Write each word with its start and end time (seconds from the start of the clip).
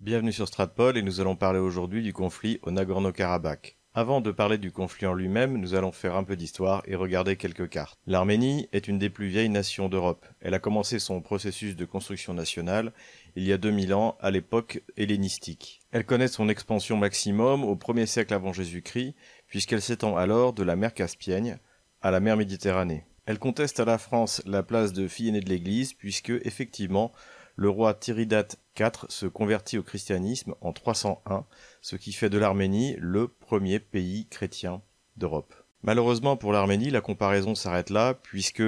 Bienvenue 0.00 0.32
sur 0.32 0.46
Stratpol 0.46 0.96
et 0.96 1.02
nous 1.02 1.20
allons 1.20 1.34
parler 1.34 1.58
aujourd'hui 1.58 2.04
du 2.04 2.12
conflit 2.12 2.60
au 2.62 2.70
Nagorno-Karabakh. 2.70 3.78
Avant 3.94 4.20
de 4.20 4.30
parler 4.30 4.56
du 4.56 4.70
conflit 4.70 5.08
en 5.08 5.12
lui-même, 5.12 5.58
nous 5.58 5.74
allons 5.74 5.90
faire 5.90 6.14
un 6.14 6.22
peu 6.22 6.36
d'histoire 6.36 6.84
et 6.86 6.94
regarder 6.94 7.34
quelques 7.34 7.68
cartes. 7.68 7.98
L'Arménie 8.06 8.68
est 8.70 8.86
une 8.86 9.00
des 9.00 9.10
plus 9.10 9.26
vieilles 9.26 9.48
nations 9.48 9.88
d'Europe. 9.88 10.24
Elle 10.40 10.54
a 10.54 10.60
commencé 10.60 11.00
son 11.00 11.20
processus 11.20 11.74
de 11.74 11.84
construction 11.84 12.32
nationale 12.32 12.92
il 13.34 13.42
y 13.42 13.52
a 13.52 13.58
2000 13.58 13.92
ans, 13.92 14.16
à 14.20 14.30
l'époque 14.30 14.84
hellénistique. 14.96 15.80
Elle 15.90 16.06
connaît 16.06 16.28
son 16.28 16.48
expansion 16.48 16.96
maximum 16.96 17.64
au 17.64 17.74
1er 17.74 18.06
siècle 18.06 18.34
avant 18.34 18.52
Jésus-Christ, 18.52 19.16
puisqu'elle 19.48 19.82
s'étend 19.82 20.16
alors 20.16 20.52
de 20.52 20.62
la 20.62 20.76
mer 20.76 20.94
Caspienne 20.94 21.58
à 22.02 22.12
la 22.12 22.20
mer 22.20 22.36
Méditerranée. 22.36 23.04
Elle 23.26 23.40
conteste 23.40 23.80
à 23.80 23.84
la 23.84 23.98
France 23.98 24.42
la 24.46 24.62
place 24.62 24.92
de 24.92 25.08
fille 25.08 25.30
aînée 25.30 25.40
de 25.40 25.48
l'Église, 25.48 25.92
puisque, 25.92 26.30
effectivement, 26.44 27.10
le 27.56 27.68
roi 27.68 27.92
Tiridate 27.92 28.60
Se 29.08 29.26
convertit 29.26 29.78
au 29.78 29.82
christianisme 29.82 30.54
en 30.60 30.72
301, 30.72 31.44
ce 31.80 31.96
qui 31.96 32.12
fait 32.12 32.30
de 32.30 32.38
l'Arménie 32.38 32.96
le 32.98 33.28
premier 33.28 33.78
pays 33.80 34.26
chrétien 34.26 34.82
d'Europe. 35.16 35.54
Malheureusement 35.82 36.36
pour 36.36 36.52
l'Arménie, 36.52 36.90
la 36.90 37.00
comparaison 37.00 37.54
s'arrête 37.54 37.90
là, 37.90 38.14
puisque 38.14 38.62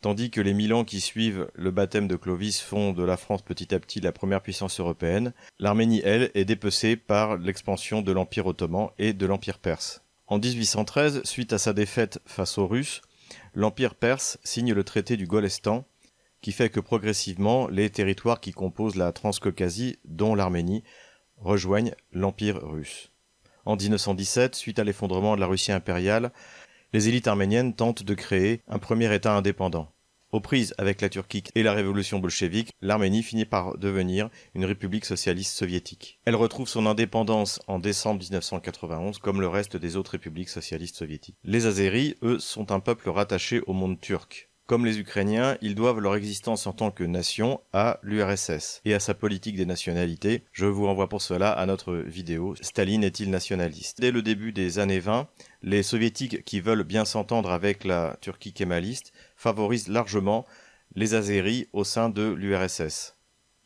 tandis 0.00 0.30
que 0.30 0.40
les 0.40 0.54
mille 0.54 0.74
ans 0.74 0.84
qui 0.84 1.00
suivent 1.00 1.50
le 1.54 1.70
baptême 1.70 2.08
de 2.08 2.16
Clovis 2.16 2.60
font 2.60 2.92
de 2.92 3.02
la 3.02 3.16
France 3.16 3.42
petit 3.42 3.74
à 3.74 3.80
petit 3.80 4.00
la 4.00 4.12
première 4.12 4.42
puissance 4.42 4.78
européenne, 4.80 5.32
l'Arménie, 5.58 6.02
elle, 6.04 6.30
est 6.34 6.44
dépecée 6.44 6.96
par 6.96 7.36
l'expansion 7.36 8.02
de 8.02 8.12
l'Empire 8.12 8.46
ottoman 8.46 8.90
et 8.98 9.12
de 9.12 9.26
l'Empire 9.26 9.58
perse. 9.58 10.02
En 10.26 10.38
1813, 10.38 11.22
suite 11.24 11.52
à 11.52 11.58
sa 11.58 11.72
défaite 11.72 12.20
face 12.26 12.58
aux 12.58 12.66
Russes, 12.66 13.00
l'Empire 13.54 13.94
perse 13.94 14.38
signe 14.44 14.72
le 14.72 14.84
traité 14.84 15.16
du 15.16 15.26
Golestan, 15.26 15.86
qui 16.46 16.52
fait 16.52 16.70
que 16.70 16.78
progressivement 16.78 17.66
les 17.66 17.90
territoires 17.90 18.38
qui 18.38 18.52
composent 18.52 18.94
la 18.94 19.10
Transcaucasie, 19.10 19.98
dont 20.04 20.36
l'Arménie, 20.36 20.84
rejoignent 21.38 21.96
l'Empire 22.12 22.60
russe. 22.62 23.10
En 23.64 23.74
1917, 23.74 24.54
suite 24.54 24.78
à 24.78 24.84
l'effondrement 24.84 25.34
de 25.34 25.40
la 25.40 25.48
Russie 25.48 25.72
impériale, 25.72 26.30
les 26.92 27.08
élites 27.08 27.26
arméniennes 27.26 27.74
tentent 27.74 28.04
de 28.04 28.14
créer 28.14 28.62
un 28.68 28.78
premier 28.78 29.12
État 29.12 29.34
indépendant. 29.34 29.92
Aux 30.30 30.38
prises 30.38 30.72
avec 30.78 31.00
la 31.00 31.08
Turquie 31.08 31.42
et 31.56 31.64
la 31.64 31.72
révolution 31.72 32.20
bolchevique, 32.20 32.70
l'Arménie 32.80 33.24
finit 33.24 33.44
par 33.44 33.76
devenir 33.76 34.30
une 34.54 34.66
république 34.66 35.04
socialiste 35.04 35.56
soviétique. 35.56 36.20
Elle 36.26 36.36
retrouve 36.36 36.68
son 36.68 36.86
indépendance 36.86 37.60
en 37.66 37.80
décembre 37.80 38.22
1991 38.22 39.18
comme 39.18 39.40
le 39.40 39.48
reste 39.48 39.76
des 39.76 39.96
autres 39.96 40.12
républiques 40.12 40.48
socialistes 40.48 40.94
soviétiques. 40.94 41.38
Les 41.42 41.66
Azéris, 41.66 42.14
eux, 42.22 42.38
sont 42.38 42.70
un 42.70 42.78
peuple 42.78 43.10
rattaché 43.10 43.62
au 43.66 43.72
monde 43.72 44.00
turc. 44.00 44.48
Comme 44.66 44.84
les 44.84 44.98
Ukrainiens, 44.98 45.56
ils 45.62 45.76
doivent 45.76 46.00
leur 46.00 46.16
existence 46.16 46.66
en 46.66 46.72
tant 46.72 46.90
que 46.90 47.04
nation 47.04 47.60
à 47.72 48.00
l'URSS 48.02 48.80
et 48.84 48.94
à 48.94 49.00
sa 49.00 49.14
politique 49.14 49.54
des 49.54 49.64
nationalités. 49.64 50.42
Je 50.50 50.66
vous 50.66 50.86
renvoie 50.86 51.08
pour 51.08 51.22
cela 51.22 51.52
à 51.52 51.66
notre 51.66 51.94
vidéo 51.94 52.56
Staline 52.60 53.04
est-il 53.04 53.30
nationaliste? 53.30 54.00
Dès 54.00 54.10
le 54.10 54.22
début 54.22 54.50
des 54.50 54.80
années 54.80 54.98
20, 54.98 55.28
les 55.62 55.84
soviétiques 55.84 56.44
qui 56.44 56.58
veulent 56.58 56.82
bien 56.82 57.04
s'entendre 57.04 57.52
avec 57.52 57.84
la 57.84 58.16
Turquie 58.20 58.52
kémaliste 58.52 59.12
favorisent 59.36 59.86
largement 59.86 60.44
les 60.96 61.14
Azéris 61.14 61.68
au 61.72 61.84
sein 61.84 62.08
de 62.08 62.32
l'URSS. 62.32 63.14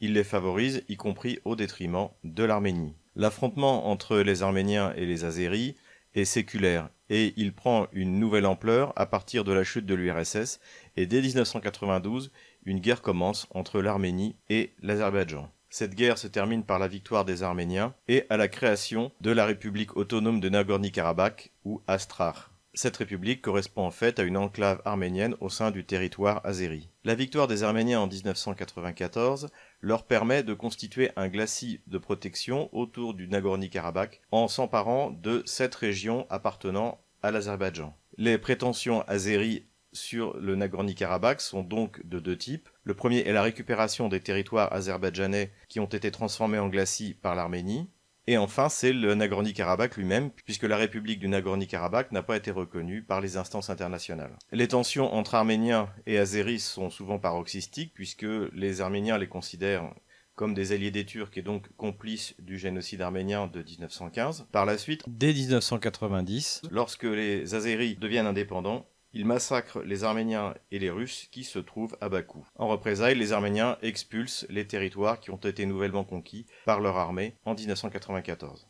Ils 0.00 0.12
les 0.12 0.24
favorisent 0.24 0.82
y 0.90 0.96
compris 0.98 1.38
au 1.46 1.56
détriment 1.56 2.10
de 2.24 2.44
l'Arménie. 2.44 2.94
L'affrontement 3.16 3.88
entre 3.88 4.18
les 4.18 4.42
Arméniens 4.42 4.92
et 4.96 5.06
les 5.06 5.24
Azéris 5.24 5.76
est 6.14 6.26
séculaire 6.26 6.90
et 7.10 7.34
il 7.36 7.52
prend 7.52 7.88
une 7.92 8.18
nouvelle 8.18 8.46
ampleur 8.46 8.94
à 8.96 9.04
partir 9.04 9.44
de 9.44 9.52
la 9.52 9.64
chute 9.64 9.84
de 9.84 9.94
l'URSS 9.94 10.60
et 10.96 11.06
dès 11.06 11.20
1992, 11.20 12.32
une 12.64 12.80
guerre 12.80 13.02
commence 13.02 13.46
entre 13.50 13.82
l'Arménie 13.82 14.36
et 14.48 14.72
l'Azerbaïdjan. 14.80 15.50
Cette 15.68 15.94
guerre 15.94 16.18
se 16.18 16.26
termine 16.26 16.64
par 16.64 16.78
la 16.78 16.88
victoire 16.88 17.24
des 17.24 17.42
Arméniens 17.42 17.94
et 18.08 18.24
à 18.28 18.36
la 18.36 18.48
création 18.48 19.12
de 19.20 19.30
la 19.30 19.44
République 19.44 19.96
autonome 19.96 20.40
de 20.40 20.48
Nagorno-Karabakh 20.48 21.52
ou 21.64 21.82
Astrakh. 21.86 22.50
Cette 22.72 22.98
république 22.98 23.42
correspond 23.42 23.82
en 23.82 23.90
fait 23.90 24.20
à 24.20 24.22
une 24.22 24.36
enclave 24.36 24.80
arménienne 24.84 25.34
au 25.40 25.48
sein 25.48 25.72
du 25.72 25.84
territoire 25.84 26.40
azéri. 26.44 26.88
La 27.02 27.16
victoire 27.16 27.48
des 27.48 27.64
Arméniens 27.64 28.00
en 28.00 28.06
1994 28.06 29.48
leur 29.80 30.04
permet 30.04 30.44
de 30.44 30.54
constituer 30.54 31.10
un 31.16 31.28
glacis 31.28 31.80
de 31.88 31.98
protection 31.98 32.68
autour 32.72 33.14
du 33.14 33.26
Nagorno-Karabakh 33.26 34.20
en 34.30 34.46
s'emparant 34.46 35.10
de 35.10 35.42
sept 35.46 35.74
régions 35.74 36.26
appartenant 36.30 37.00
à 37.22 37.30
l'Azerbaïdjan. 37.30 37.96
Les 38.16 38.38
prétentions 38.38 39.02
azéries 39.02 39.66
sur 39.92 40.36
le 40.36 40.56
Nagorno-Karabakh 40.56 41.40
sont 41.40 41.62
donc 41.62 42.06
de 42.06 42.18
deux 42.20 42.36
types. 42.36 42.68
Le 42.84 42.94
premier 42.94 43.20
est 43.20 43.32
la 43.32 43.42
récupération 43.42 44.08
des 44.08 44.20
territoires 44.20 44.72
azerbaïdjanais 44.72 45.50
qui 45.68 45.80
ont 45.80 45.86
été 45.86 46.10
transformés 46.10 46.58
en 46.58 46.68
glacis 46.68 47.14
par 47.14 47.34
l'Arménie. 47.34 47.88
Et 48.26 48.38
enfin, 48.38 48.68
c'est 48.68 48.92
le 48.92 49.14
Nagorno-Karabakh 49.14 49.96
lui-même, 49.96 50.30
puisque 50.30 50.62
la 50.62 50.76
République 50.76 51.18
du 51.18 51.26
Nagorno-Karabakh 51.26 52.12
n'a 52.12 52.22
pas 52.22 52.36
été 52.36 52.50
reconnue 52.50 53.02
par 53.02 53.20
les 53.20 53.36
instances 53.36 53.70
internationales. 53.70 54.36
Les 54.52 54.68
tensions 54.68 55.12
entre 55.12 55.34
Arméniens 55.34 55.88
et 56.06 56.18
Azéris 56.18 56.60
sont 56.60 56.90
souvent 56.90 57.18
paroxystiques, 57.18 57.92
puisque 57.94 58.26
les 58.52 58.80
Arméniens 58.82 59.18
les 59.18 59.26
considèrent 59.26 59.92
comme 60.40 60.54
des 60.54 60.72
alliés 60.72 60.90
des 60.90 61.04
Turcs 61.04 61.36
et 61.36 61.42
donc 61.42 61.68
complices 61.76 62.34
du 62.38 62.56
génocide 62.58 63.02
arménien 63.02 63.46
de 63.46 63.62
1915. 63.62 64.46
Par 64.50 64.64
la 64.64 64.78
suite, 64.78 65.02
dès 65.06 65.34
1990, 65.34 66.62
lorsque 66.70 67.02
les 67.02 67.54
Azéris 67.54 67.96
deviennent 67.96 68.26
indépendants, 68.26 68.86
ils 69.12 69.26
massacrent 69.26 69.82
les 69.82 70.02
Arméniens 70.02 70.54
et 70.70 70.78
les 70.78 70.88
Russes 70.88 71.28
qui 71.30 71.44
se 71.44 71.58
trouvent 71.58 71.94
à 72.00 72.08
Bakou. 72.08 72.46
En 72.56 72.68
représailles, 72.68 73.18
les 73.18 73.32
Arméniens 73.32 73.76
expulsent 73.82 74.46
les 74.48 74.66
territoires 74.66 75.20
qui 75.20 75.30
ont 75.30 75.36
été 75.36 75.66
nouvellement 75.66 76.04
conquis 76.04 76.46
par 76.64 76.80
leur 76.80 76.96
armée 76.96 77.34
en 77.44 77.54
1994. 77.54 78.69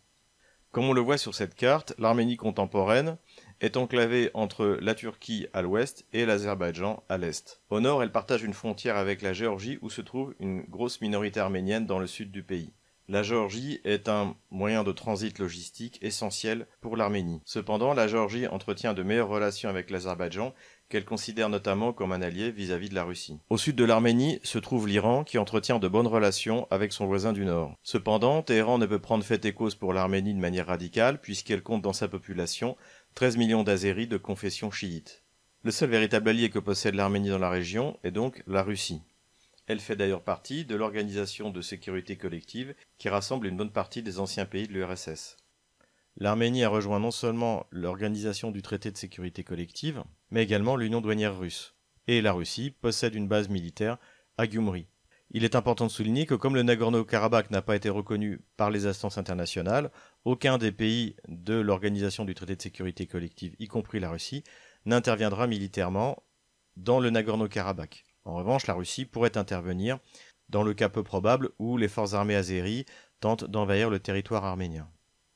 Comme 0.72 0.84
on 0.84 0.92
le 0.92 1.00
voit 1.00 1.18
sur 1.18 1.34
cette 1.34 1.56
carte, 1.56 1.94
l'Arménie 1.98 2.36
contemporaine 2.36 3.16
est 3.60 3.76
enclavée 3.76 4.30
entre 4.34 4.78
la 4.80 4.94
Turquie 4.94 5.48
à 5.52 5.62
l'ouest 5.62 6.06
et 6.12 6.24
l'Azerbaïdjan 6.24 7.02
à 7.08 7.18
l'est. 7.18 7.60
Au 7.70 7.80
nord, 7.80 8.04
elle 8.04 8.12
partage 8.12 8.44
une 8.44 8.54
frontière 8.54 8.96
avec 8.96 9.20
la 9.20 9.32
Géorgie 9.32 9.80
où 9.82 9.90
se 9.90 10.00
trouve 10.00 10.32
une 10.38 10.62
grosse 10.62 11.00
minorité 11.00 11.40
arménienne 11.40 11.86
dans 11.86 11.98
le 11.98 12.06
sud 12.06 12.30
du 12.30 12.44
pays. 12.44 12.72
La 13.12 13.24
Géorgie 13.24 13.80
est 13.82 14.08
un 14.08 14.36
moyen 14.52 14.84
de 14.84 14.92
transit 14.92 15.36
logistique 15.40 15.98
essentiel 16.00 16.68
pour 16.80 16.96
l'Arménie. 16.96 17.40
Cependant, 17.44 17.92
la 17.92 18.06
Géorgie 18.06 18.46
entretient 18.46 18.94
de 18.94 19.02
meilleures 19.02 19.26
relations 19.26 19.68
avec 19.68 19.90
l'Azerbaïdjan 19.90 20.54
qu'elle 20.88 21.04
considère 21.04 21.48
notamment 21.48 21.92
comme 21.92 22.12
un 22.12 22.22
allié 22.22 22.52
vis-à-vis 22.52 22.88
de 22.88 22.94
la 22.94 23.02
Russie. 23.02 23.40
Au 23.50 23.58
sud 23.58 23.74
de 23.74 23.82
l'Arménie 23.82 24.38
se 24.44 24.60
trouve 24.60 24.86
l'Iran 24.86 25.24
qui 25.24 25.38
entretient 25.38 25.80
de 25.80 25.88
bonnes 25.88 26.06
relations 26.06 26.68
avec 26.70 26.92
son 26.92 27.06
voisin 27.06 27.32
du 27.32 27.44
nord. 27.44 27.74
Cependant, 27.82 28.42
Téhéran 28.42 28.78
ne 28.78 28.86
peut 28.86 29.00
prendre 29.00 29.24
fait 29.24 29.44
et 29.44 29.52
cause 29.54 29.74
pour 29.74 29.92
l'Arménie 29.92 30.34
de 30.34 30.38
manière 30.38 30.68
radicale 30.68 31.20
puisqu'elle 31.20 31.64
compte 31.64 31.82
dans 31.82 31.92
sa 31.92 32.06
population 32.06 32.76
13 33.16 33.38
millions 33.38 33.64
d'Azéris 33.64 34.06
de 34.06 34.18
confession 34.18 34.70
chiite. 34.70 35.24
Le 35.64 35.72
seul 35.72 35.90
véritable 35.90 36.28
allié 36.28 36.48
que 36.48 36.60
possède 36.60 36.94
l'Arménie 36.94 37.30
dans 37.30 37.40
la 37.40 37.50
région 37.50 37.98
est 38.04 38.12
donc 38.12 38.44
la 38.46 38.62
Russie. 38.62 39.02
Elle 39.70 39.78
fait 39.78 39.94
d'ailleurs 39.94 40.24
partie 40.24 40.64
de 40.64 40.74
l'Organisation 40.74 41.50
de 41.50 41.62
sécurité 41.62 42.16
collective 42.16 42.74
qui 42.98 43.08
rassemble 43.08 43.46
une 43.46 43.56
bonne 43.56 43.70
partie 43.70 44.02
des 44.02 44.18
anciens 44.18 44.44
pays 44.44 44.66
de 44.66 44.72
l'URSS. 44.72 45.36
L'Arménie 46.16 46.64
a 46.64 46.68
rejoint 46.68 46.98
non 46.98 47.12
seulement 47.12 47.68
l'Organisation 47.70 48.50
du 48.50 48.62
traité 48.62 48.90
de 48.90 48.96
sécurité 48.96 49.44
collective, 49.44 50.02
mais 50.32 50.42
également 50.42 50.74
l'Union 50.74 51.00
douanière 51.00 51.38
russe. 51.38 51.76
Et 52.08 52.20
la 52.20 52.32
Russie 52.32 52.72
possède 52.72 53.14
une 53.14 53.28
base 53.28 53.48
militaire 53.48 53.98
à 54.38 54.50
Gyumri. 54.50 54.88
Il 55.30 55.44
est 55.44 55.54
important 55.54 55.86
de 55.86 55.92
souligner 55.92 56.26
que 56.26 56.34
comme 56.34 56.56
le 56.56 56.64
Nagorno-Karabakh 56.64 57.52
n'a 57.52 57.62
pas 57.62 57.76
été 57.76 57.90
reconnu 57.90 58.40
par 58.56 58.72
les 58.72 58.86
instances 58.86 59.18
internationales, 59.18 59.92
aucun 60.24 60.58
des 60.58 60.72
pays 60.72 61.14
de 61.28 61.54
l'Organisation 61.54 62.24
du 62.24 62.34
traité 62.34 62.56
de 62.56 62.62
sécurité 62.62 63.06
collective, 63.06 63.54
y 63.60 63.68
compris 63.68 64.00
la 64.00 64.10
Russie, 64.10 64.42
n'interviendra 64.84 65.46
militairement 65.46 66.24
dans 66.74 66.98
le 66.98 67.10
Nagorno-Karabakh. 67.10 68.04
En 68.24 68.34
revanche, 68.34 68.66
la 68.66 68.74
Russie 68.74 69.04
pourrait 69.04 69.38
intervenir 69.38 69.98
dans 70.48 70.62
le 70.62 70.74
cas 70.74 70.88
peu 70.88 71.02
probable 71.02 71.50
où 71.58 71.76
les 71.76 71.88
forces 71.88 72.14
armées 72.14 72.34
azéries 72.34 72.86
tentent 73.20 73.44
d'envahir 73.44 73.90
le 73.90 74.00
territoire 74.00 74.44
arménien. 74.44 74.88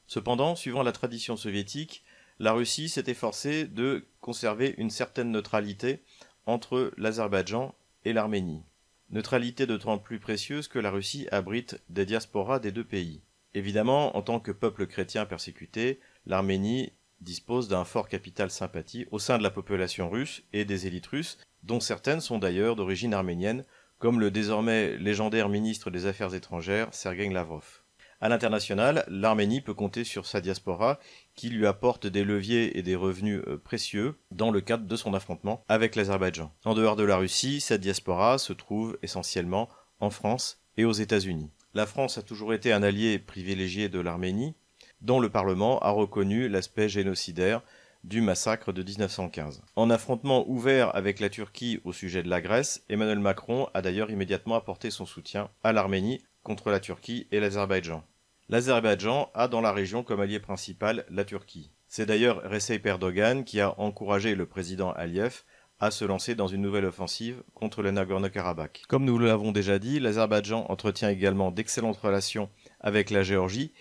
Cependant, 0.07 0.57
suivant 0.57 0.83
la 0.83 0.93
tradition 0.93 1.37
soviétique, 1.37 2.05
la 2.39 2.53
Russie 2.53 2.89
s'est 2.89 3.05
efforcée 3.07 3.67
de 3.67 4.07
conserver 4.21 4.75
une 4.79 4.91
certaine 4.91 5.31
neutralité 5.31 6.03
entre 6.47 6.93
l'Azerbaïdjan 6.97 7.75
et 8.05 8.13
l'Arménie. 8.13 8.63
Neutralité 9.11 9.67
d'autant 9.67 9.99
plus 9.99 10.19
précieuse 10.19 10.69
que 10.69 10.79
la 10.79 10.91
Russie 10.91 11.29
abrite 11.31 11.81
des 11.89 12.07
diasporas 12.07 12.59
des 12.59 12.73
deux 12.73 12.85
pays. 12.85 13.23
Évidemment, 13.55 14.17
en 14.17 14.23
tant 14.23 14.41
que 14.41 14.51
peuple 14.51 14.87
chrétien 14.87 15.27
persécuté, 15.27 16.01
l'Arménie 16.27 16.93
dispose 17.21 17.69
d'un 17.69 17.85
fort 17.85 18.09
capital 18.09 18.51
sympathie 18.51 19.07
au 19.11 19.19
sein 19.19 19.39
de 19.39 19.43
la 19.43 19.51
population 19.51 20.11
russe 20.11 20.43
et 20.53 20.65
des 20.65 20.87
élites 20.87 21.07
russes, 21.07 21.39
dont 21.65 21.81
certaines 21.81 22.21
sont 22.21 22.39
d'ailleurs 22.39 22.77
d'origine 22.77 23.15
arménienne, 23.15 23.65
comme 23.99 24.21
le 24.21 24.31
désormais 24.31 24.97
légendaire 24.97 25.49
ministre 25.49 25.91
des 25.91 26.07
Affaires 26.07 26.35
étrangères 26.35 26.89
Sergei 26.93 27.29
Lavrov. 27.29 27.81
À 28.21 28.29
l'international, 28.29 29.05
l'Arménie 29.09 29.61
peut 29.61 29.75
compter 29.75 30.05
sur 30.05 30.25
sa 30.25 30.41
diaspora 30.41 30.99
qui 31.35 31.51
lui 31.51 31.67
apporte 31.67 32.07
des 32.07 32.25
leviers 32.25 32.79
et 32.79 32.83
des 32.83 32.95
revenus 32.95 33.43
euh, 33.47 33.59
précieux 33.59 34.15
dans 34.31 34.51
le 34.51 34.61
cadre 34.61 34.87
de 34.87 34.97
son 34.97 35.13
affrontement 35.15 35.63
avec 35.69 35.95
l'Azerbaïdjan. 35.95 36.51
En 36.65 36.75
dehors 36.75 36.97
de 36.97 37.03
la 37.03 37.17
Russie, 37.17 37.61
cette 37.61 37.83
diaspora 37.83 38.39
se 38.39 38.53
trouve 38.53 38.97
essentiellement 39.03 39.69
en 40.01 40.11
France 40.11 40.63
et 40.77 40.85
aux 40.85 40.93
États-Unis. 40.93 41.51
La 41.75 41.87
France 41.87 42.19
a 42.19 42.23
toujours 42.23 42.55
été 42.55 42.73
un 42.73 42.83
allié 42.83 43.19
privilégié 43.19 43.89
de 43.89 44.01
l'Arménie, 44.01 44.55
dont 45.01 45.21
le 45.21 45.29
Parlement 45.29 45.79
a 45.81 45.91
reconnu 45.91 46.49
l'aspect 46.49 46.89
génocidaire 46.89 47.63
du 48.05 48.21
massacre 48.21 48.73
de 48.73 48.83
1915. 48.83 49.63
En 49.77 49.91
affrontement 49.91 50.49
ouvert 50.49 50.95
avec 50.95 51.21
la 51.21 51.31
Turquie 51.31 51.81
au 51.85 51.93
sujet 51.93 52.23
de 52.23 52.29
la 52.29 52.41
Grèce, 52.41 52.85
Emmanuel 52.89 53.19
Macron 53.19 53.69
a 53.75 53.83
d'ailleurs 53.83 54.11
immédiatement 54.11 54.55
apporté 54.55 54.91
son 54.91 55.07
soutien 55.07 55.51
à 55.63 55.73
l'Arménie 55.73 56.23
contre 56.43 56.71
la 56.71 56.81
Turquie 56.81 57.27
et 57.33 57.41
l'Azerbaïdjan. 57.41 58.05
L'Azerbaïdjan 58.51 59.31
a 59.35 59.49
dans 59.49 59.63
la 59.63 59.73
région 59.73 60.03
comme 60.03 60.21
allié 60.21 60.39
principal 60.39 61.07
la 61.09 61.25
Turquie. 61.25 61.71
C'est 61.89 62.07
d'ailleurs 62.07 62.43
Recep 62.45 62.85
Erdogan 62.85 63.45
qui 63.45 63.61
a 63.61 63.79
encouragé 63.81 64.35
le 64.35 64.47
président 64.47 64.93
Aliyev 64.93 65.43
à 65.81 65.91
se 65.91 66.05
lancer 66.05 66.35
dans 66.35 66.47
une 66.47 66.61
nouvelle 66.61 66.85
offensive 66.85 67.43
contre 67.55 67.83
le 67.83 67.91
Nagorno-Karabakh. 67.91 68.85
Comme 68.87 69.05
nous 69.05 69.19
l'avons 69.19 69.51
déjà 69.51 69.79
dit, 69.79 69.99
l'Azerbaïdjan 69.99 70.67
entretient 70.69 71.09
également 71.09 71.51
d'excellentes 71.51 71.97
relations 71.97 72.51
avec 72.81 73.11
la 73.11 73.23
Géorgie 73.23 73.73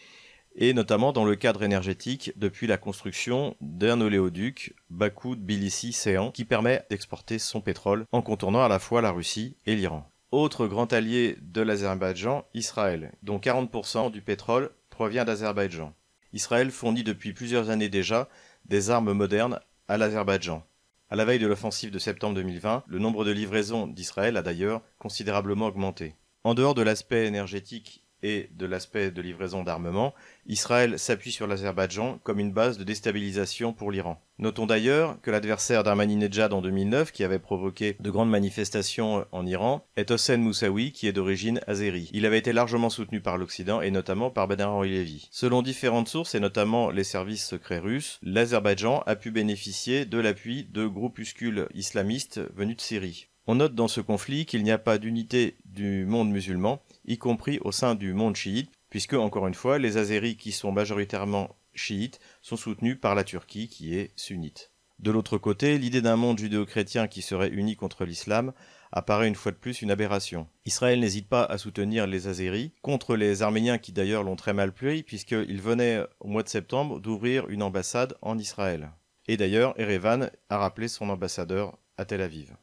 et 0.56 0.74
notamment 0.74 1.14
dans 1.14 1.26
le 1.26 1.36
cadre 1.36 1.64
énergétique 1.64 2.32
depuis 2.36 2.68
la 2.68 2.78
construction 2.78 3.56
d'un 3.62 4.02
oléoduc 4.02 4.76
Bakou-Tbilissi-Séan 4.90 6.32
qui 6.32 6.46
permet 6.46 6.86
d'exporter 6.90 7.40
son 7.40 7.62
pétrole 7.62 8.06
en 8.12 8.22
contournant 8.22 8.64
à 8.64 8.68
la 8.68 8.80
fois 8.80 9.02
la 9.02 9.12
Russie 9.12 9.56
et 9.66 9.76
l'Iran. 9.76 10.10
Autre 10.32 10.68
grand 10.68 10.92
allié 10.94 11.38
de 11.42 11.62
l'Azerbaïdjan, 11.62 12.46
Israël, 12.54 13.12
dont 13.22 13.38
40% 13.38 14.12
du 14.12 14.22
pétrole 14.22 14.72
provient 14.90 15.26
d'Azerbaïdjan. 15.26 15.94
Israël 16.34 16.72
fournit 16.72 17.04
depuis 17.04 17.34
plusieurs 17.34 17.70
années 17.70 17.90
déjà 17.90 18.30
des 18.66 18.90
armes 18.90 19.14
modernes 19.14 19.60
à 19.88 19.98
l'Azerbaïdjan. 19.98 20.64
À 21.10 21.16
la 21.16 21.26
veille 21.26 21.40
de 21.40 21.46
l'offensive 21.46 21.92
de 21.92 22.00
septembre 22.00 22.36
2020, 22.36 22.86
le 22.88 23.00
nombre 23.00 23.26
de 23.26 23.32
livraisons 23.32 23.86
d'Israël 23.86 24.38
a 24.38 24.42
d'ailleurs 24.42 24.82
considérablement 24.98 25.68
augmenté. 25.68 26.16
En 26.44 26.56
dehors 26.56 26.74
de 26.74 26.82
l'aspect 26.82 27.28
énergétique 27.28 28.03
et 28.24 28.50
de 28.58 28.66
l'aspect 28.66 29.12
de 29.12 29.22
livraison 29.22 29.64
d'armement, 29.64 30.14
Israël 30.48 30.98
s'appuie 30.98 31.32
sur 31.32 31.46
l'Azerbaïdjan 31.46 32.20
comme 32.24 32.40
une 32.40 32.52
base 32.52 32.78
de 32.78 32.84
déstabilisation 32.84 33.74
pour 33.74 33.92
l'Iran. 33.92 34.20
Notons 34.40 34.66
d'ailleurs 34.66 35.22
que 35.22 35.30
l'adversaire 35.30 35.84
d'Ahmadinejad 35.84 36.54
en 36.54 36.62
2009, 36.62 37.12
qui 37.12 37.24
avait 37.24 37.38
provoqué 37.38 37.96
de 38.00 38.10
grandes 38.10 38.30
manifestations 38.30 39.26
en 39.32 39.46
Iran, 39.46 39.86
est 39.96 40.10
Hossein 40.10 40.38
Moussaoui, 40.38 40.92
qui 40.92 41.08
est 41.08 41.14
d'origine 41.14 41.60
azérie. 41.68 42.10
Il 42.14 42.26
avait 42.26 42.40
été 42.40 42.52
largement 42.52 42.90
soutenu 42.90 43.22
par 43.22 43.38
l'Occident 43.38 43.82
et 43.82 43.92
notamment 43.92 44.32
par 44.32 44.48
Ben 44.48 44.82
Levi. 44.82 45.28
Selon 45.32 45.62
différentes 45.62 46.08
sources 46.08 46.34
et 46.34 46.40
notamment 46.40 46.90
les 46.90 47.04
services 47.04 47.46
secrets 47.46 47.80
russes, 47.80 48.20
l'Azerbaïdjan 48.24 49.04
a 49.06 49.16
pu 49.16 49.30
bénéficier 49.30 50.06
de 50.06 50.18
l'appui 50.18 50.66
de 50.72 50.88
groupuscules 50.88 51.68
islamistes 51.74 52.42
venus 52.56 52.78
de 52.78 52.82
Syrie. 52.82 53.28
On 53.46 53.56
note 53.56 53.76
dans 53.76 53.90
ce 53.90 54.00
conflit 54.00 54.46
qu'il 54.46 54.64
n'y 54.64 54.72
a 54.72 54.78
pas 54.78 54.98
d'unité 54.98 55.58
du 55.74 56.06
monde 56.06 56.32
musulman, 56.32 56.82
y 57.06 57.18
compris 57.18 57.60
au 57.62 57.72
sein 57.72 57.96
du 57.96 58.14
monde 58.14 58.36
chiite, 58.36 58.72
puisque, 58.90 59.14
encore 59.14 59.48
une 59.48 59.54
fois, 59.54 59.80
les 59.80 59.98
Azéris 59.98 60.38
qui 60.38 60.52
sont 60.52 60.72
majoritairement 60.72 61.56
chiites 61.74 62.20
sont 62.42 62.56
soutenus 62.56 63.00
par 63.00 63.16
la 63.16 63.24
Turquie 63.24 63.68
qui 63.68 63.96
est 63.96 64.12
sunnite. 64.16 64.72
De 65.00 65.12
l'autre 65.12 65.38
côté, 65.38 65.78
l'idée 65.78 66.02
d'un 66.02 66.16
monde 66.16 66.40
judéo-chrétien 66.40 67.08
qui 67.08 67.22
serait 67.22 67.50
uni 67.50 67.76
contre 67.76 68.06
l'islam 68.06 68.54
apparaît 68.92 69.28
une 69.28 69.36
fois 69.36 69.52
de 69.52 69.58
plus 69.58 69.82
une 69.82 69.92
aberration. 69.92 70.48
Israël 70.66 71.00
n'hésite 71.00 71.28
pas 71.28 71.44
à 71.44 71.58
soutenir 71.58 72.06
les 72.06 72.28
Azéris 72.28 72.72
contre 72.84 73.16
les 73.16 73.42
Arméniens 73.42 73.80
qui 73.80 73.92
d'ailleurs 73.92 74.24
l'ont 74.24 74.36
très 74.36 74.54
mal 74.54 74.72
pris 74.72 75.02
puisqu'ils 75.02 75.62
venaient 75.62 76.04
au 76.20 76.28
mois 76.28 76.44
de 76.44 76.50
septembre 76.50 77.00
d'ouvrir 77.00 77.50
une 77.50 77.64
ambassade 77.64 78.16
en 78.22 78.38
Israël. 78.38 78.92
Et 79.28 79.36
d'ailleurs, 79.36 79.74
Erevan 79.80 80.30
a 80.50 80.58
rappelé 80.58 80.88
son 80.88 81.10
ambassadeur 81.10 81.78
à 81.98 82.06
Tel 82.06 82.22
Aviv. 82.22 82.56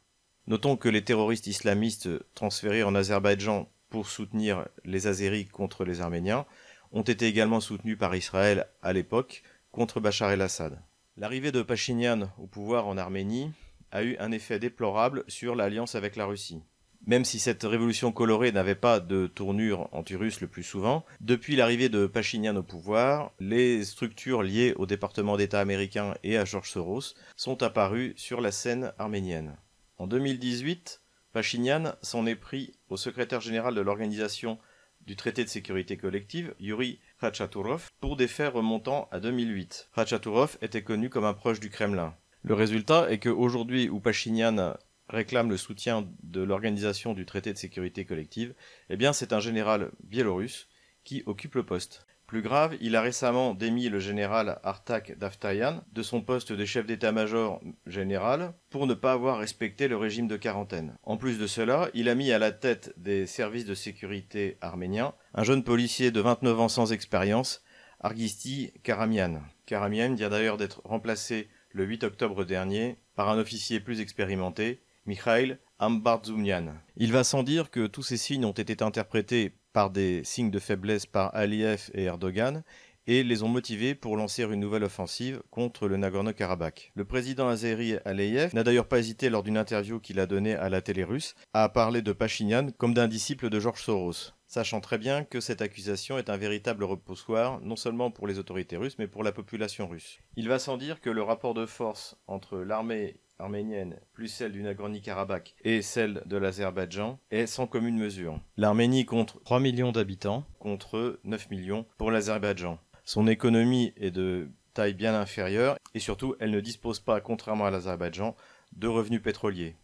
Notons 0.51 0.75
que 0.75 0.89
les 0.89 1.01
terroristes 1.01 1.47
islamistes 1.47 2.09
transférés 2.35 2.83
en 2.83 2.93
Azerbaïdjan 2.93 3.69
pour 3.89 4.09
soutenir 4.09 4.67
les 4.83 5.07
Azéris 5.07 5.45
contre 5.45 5.85
les 5.85 6.01
Arméniens 6.01 6.45
ont 6.91 7.03
été 7.03 7.25
également 7.25 7.61
soutenus 7.61 7.97
par 7.97 8.13
Israël 8.17 8.67
à 8.81 8.91
l'époque 8.91 9.43
contre 9.71 10.01
Bachar 10.01 10.29
el-Assad. 10.29 10.77
L'arrivée 11.15 11.53
de 11.53 11.61
Pachinian 11.61 12.29
au 12.37 12.47
pouvoir 12.47 12.87
en 12.87 12.97
Arménie 12.97 13.53
a 13.93 14.03
eu 14.03 14.17
un 14.19 14.33
effet 14.33 14.59
déplorable 14.59 15.23
sur 15.29 15.55
l'alliance 15.55 15.95
avec 15.95 16.17
la 16.17 16.25
Russie. 16.25 16.61
Même 17.07 17.23
si 17.23 17.39
cette 17.39 17.63
révolution 17.63 18.11
colorée 18.11 18.51
n'avait 18.51 18.75
pas 18.75 18.99
de 18.99 19.27
tournure 19.27 19.87
anti-russe 19.93 20.41
le 20.41 20.47
plus 20.47 20.63
souvent, 20.63 21.05
depuis 21.21 21.55
l'arrivée 21.55 21.87
de 21.87 22.07
Pachinian 22.07 22.57
au 22.57 22.63
pouvoir, 22.63 23.31
les 23.39 23.85
structures 23.85 24.43
liées 24.43 24.73
au 24.75 24.85
département 24.85 25.37
d'État 25.37 25.61
américain 25.61 26.15
et 26.25 26.37
à 26.37 26.43
George 26.43 26.71
Soros 26.71 27.15
sont 27.37 27.63
apparues 27.63 28.11
sur 28.17 28.41
la 28.41 28.51
scène 28.51 28.91
arménienne. 28.99 29.55
En 30.01 30.07
2018, 30.07 30.99
Pachinian 31.31 31.93
s'en 32.01 32.25
est 32.25 32.35
pris 32.35 32.73
au 32.89 32.97
secrétaire 32.97 33.39
général 33.39 33.75
de 33.75 33.81
l'Organisation 33.81 34.57
du 35.01 35.15
traité 35.15 35.43
de 35.43 35.49
sécurité 35.49 35.95
collective, 35.95 36.55
Yuri 36.59 36.99
Khachaturov, 37.19 37.87
pour 37.99 38.15
des 38.17 38.27
faits 38.27 38.51
remontant 38.51 39.07
à 39.11 39.19
2008. 39.19 39.91
Khachaturov 39.95 40.57
était 40.63 40.81
connu 40.81 41.11
comme 41.11 41.23
un 41.23 41.35
proche 41.35 41.59
du 41.59 41.69
Kremlin. 41.69 42.15
Le 42.41 42.55
résultat 42.55 43.11
est 43.11 43.19
qu'aujourd'hui 43.19 43.89
où 43.89 43.99
Pachinian 43.99 44.73
réclame 45.07 45.51
le 45.51 45.57
soutien 45.57 46.09
de 46.23 46.41
l'Organisation 46.41 47.13
du 47.13 47.27
traité 47.27 47.53
de 47.53 47.59
sécurité 47.59 48.03
collective, 48.03 48.55
eh 48.89 48.97
bien 48.97 49.13
c'est 49.13 49.33
un 49.33 49.39
général 49.39 49.91
biélorusse 50.03 50.67
qui 51.03 51.21
occupe 51.27 51.53
le 51.53 51.63
poste. 51.63 52.07
Plus 52.31 52.41
grave, 52.41 52.77
il 52.79 52.95
a 52.95 53.01
récemment 53.01 53.53
démis 53.53 53.89
le 53.89 53.99
général 53.99 54.61
Artak 54.63 55.17
Davtayan 55.17 55.83
de 55.91 56.01
son 56.01 56.21
poste 56.21 56.53
de 56.53 56.63
chef 56.63 56.85
d'état-major 56.85 57.59
général 57.85 58.53
pour 58.69 58.87
ne 58.87 58.93
pas 58.93 59.11
avoir 59.11 59.39
respecté 59.39 59.89
le 59.89 59.97
régime 59.97 60.29
de 60.29 60.37
quarantaine. 60.37 60.95
En 61.03 61.17
plus 61.17 61.37
de 61.37 61.45
cela, 61.45 61.89
il 61.93 62.07
a 62.07 62.15
mis 62.15 62.31
à 62.31 62.39
la 62.39 62.53
tête 62.53 62.93
des 62.95 63.27
services 63.27 63.65
de 63.65 63.73
sécurité 63.73 64.57
arméniens 64.61 65.13
un 65.33 65.43
jeune 65.43 65.65
policier 65.65 66.11
de 66.11 66.21
29 66.21 66.57
ans 66.61 66.69
sans 66.69 66.93
expérience, 66.93 67.65
Argisti 67.99 68.71
Karamian. 68.81 69.41
Karamian 69.65 70.13
vient 70.13 70.29
d'ailleurs 70.29 70.55
d'être 70.55 70.79
remplacé 70.85 71.49
le 71.71 71.83
8 71.83 72.05
octobre 72.05 72.45
dernier 72.45 72.95
par 73.13 73.27
un 73.27 73.39
officier 73.39 73.81
plus 73.81 73.99
expérimenté, 73.99 74.79
Mikhail 75.05 75.57
Ambardzoumian. 75.79 76.75
Il 76.95 77.11
va 77.11 77.25
sans 77.25 77.43
dire 77.43 77.71
que 77.71 77.87
tous 77.87 78.03
ces 78.03 78.15
signes 78.15 78.45
ont 78.45 78.51
été 78.51 78.81
interprétés 78.81 79.51
par 79.73 79.89
des 79.89 80.23
signes 80.23 80.51
de 80.51 80.59
faiblesse 80.59 81.05
par 81.05 81.33
Aliyev 81.35 81.89
et 81.93 82.03
Erdogan 82.03 82.63
et 83.07 83.23
les 83.23 83.43
ont 83.43 83.47
motivés 83.47 83.95
pour 83.95 84.15
lancer 84.15 84.43
une 84.43 84.59
nouvelle 84.59 84.83
offensive 84.83 85.41
contre 85.49 85.87
le 85.87 85.97
Nagorno-Karabakh. 85.97 86.91
Le 86.95 87.05
président 87.05 87.47
azéri 87.47 87.95
Aliyev 88.05 88.53
n'a 88.53 88.63
d'ailleurs 88.63 88.87
pas 88.87 88.99
hésité 88.99 89.29
lors 89.29 89.43
d'une 89.43 89.57
interview 89.57 89.99
qu'il 89.99 90.19
a 90.19 90.27
donnée 90.27 90.55
à 90.55 90.69
la 90.69 90.81
télé 90.81 91.03
russe 91.03 91.35
à 91.53 91.67
parler 91.69 92.01
de 92.01 92.11
Pachinian 92.11 92.69
comme 92.77 92.93
d'un 92.93 93.07
disciple 93.07 93.49
de 93.49 93.59
George 93.59 93.81
Soros, 93.83 94.33
sachant 94.47 94.81
très 94.81 94.97
bien 94.97 95.23
que 95.23 95.39
cette 95.39 95.61
accusation 95.61 96.17
est 96.17 96.29
un 96.29 96.37
véritable 96.37 96.83
repoussoir 96.83 97.59
non 97.61 97.75
seulement 97.75 98.11
pour 98.11 98.27
les 98.27 98.37
autorités 98.37 98.77
russes 98.77 98.97
mais 98.99 99.07
pour 99.07 99.23
la 99.23 99.31
population 99.31 99.87
russe. 99.87 100.19
Il 100.35 100.47
va 100.47 100.59
sans 100.59 100.77
dire 100.77 101.01
que 101.01 101.09
le 101.09 101.23
rapport 101.23 101.53
de 101.53 101.65
force 101.65 102.15
entre 102.27 102.59
l'armée 102.59 103.19
arménienne 103.41 103.99
plus 104.13 104.27
celle 104.27 104.51
du 104.51 104.61
Nagorno-Karabakh 104.61 105.55
et 105.63 105.81
celle 105.81 106.23
de 106.25 106.37
l'Azerbaïdjan 106.37 107.19
est 107.31 107.47
sans 107.47 107.67
commune 107.67 107.97
mesure. 107.97 108.39
L'Arménie 108.57 109.05
compte 109.05 109.43
3 109.43 109.59
millions 109.59 109.91
d'habitants 109.91 110.45
contre 110.59 111.19
9 111.23 111.49
millions 111.49 111.85
pour 111.97 112.11
l'Azerbaïdjan. 112.11 112.77
Son 113.03 113.27
économie 113.27 113.93
est 113.97 114.11
de 114.11 114.49
taille 114.73 114.93
bien 114.93 115.19
inférieure 115.19 115.77
et 115.93 115.99
surtout 115.99 116.35
elle 116.39 116.51
ne 116.51 116.61
dispose 116.61 116.99
pas, 116.99 117.19
contrairement 117.19 117.65
à 117.65 117.71
l'Azerbaïdjan, 117.71 118.35
de 118.73 118.87
revenus 118.87 119.21
pétroliers. 119.21 119.75